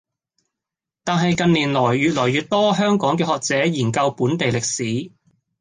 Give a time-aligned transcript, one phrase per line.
[1.03, 5.11] 但係近年來越來越多香港嘅學者研究本地歷史